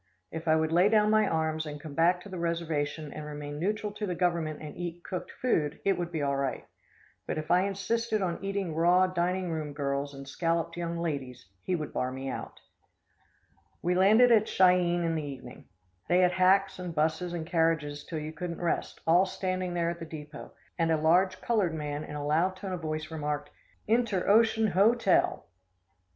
[0.31, 3.59] If I would lay down my arms and come back to the reservation and remain
[3.59, 6.65] neutral to the Government and eat cooked food, it would be all right,
[7.27, 11.75] but if I insisted on eating raw dining room girls and scalloped young ladies, he
[11.75, 12.59] would bar me out.
[13.83, 15.65] We landed at Chi eene in the evening.
[16.07, 19.99] They had hacks and 'busses and carriages till you couldn't rest, all standing there at
[19.99, 23.51] the depot, and a large colored man in a loud tone of voice remarked:
[23.87, 25.43] "INTEROCEAN HO TEL!!!!" [Illustration: A REAL COWBOY.